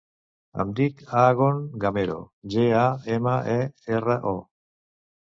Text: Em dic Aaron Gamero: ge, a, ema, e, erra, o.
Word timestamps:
Em 0.61 0.69
dic 0.77 1.01
Aaron 1.23 1.59
Gamero: 1.83 2.15
ge, 2.55 2.63
a, 2.85 2.87
ema, 3.17 3.35
e, 3.57 3.59
erra, 3.99 4.17
o. 4.33 4.35